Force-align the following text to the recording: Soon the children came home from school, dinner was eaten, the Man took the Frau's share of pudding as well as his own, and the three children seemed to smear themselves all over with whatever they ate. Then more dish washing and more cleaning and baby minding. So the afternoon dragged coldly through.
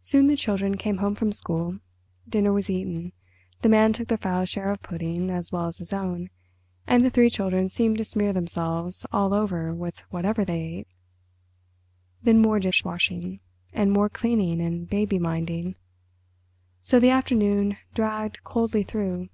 Soon 0.00 0.28
the 0.28 0.36
children 0.36 0.76
came 0.76 0.98
home 0.98 1.16
from 1.16 1.32
school, 1.32 1.80
dinner 2.28 2.52
was 2.52 2.70
eaten, 2.70 3.10
the 3.62 3.68
Man 3.68 3.92
took 3.92 4.06
the 4.06 4.16
Frau's 4.16 4.48
share 4.48 4.70
of 4.70 4.80
pudding 4.80 5.28
as 5.28 5.50
well 5.50 5.66
as 5.66 5.78
his 5.78 5.92
own, 5.92 6.30
and 6.86 7.04
the 7.04 7.10
three 7.10 7.28
children 7.28 7.68
seemed 7.68 7.98
to 7.98 8.04
smear 8.04 8.32
themselves 8.32 9.04
all 9.10 9.34
over 9.34 9.74
with 9.74 9.98
whatever 10.12 10.44
they 10.44 10.60
ate. 10.60 10.88
Then 12.22 12.40
more 12.40 12.60
dish 12.60 12.84
washing 12.84 13.40
and 13.72 13.90
more 13.90 14.08
cleaning 14.08 14.60
and 14.60 14.88
baby 14.88 15.18
minding. 15.18 15.74
So 16.84 17.00
the 17.00 17.10
afternoon 17.10 17.76
dragged 17.92 18.44
coldly 18.44 18.84
through. 18.84 19.30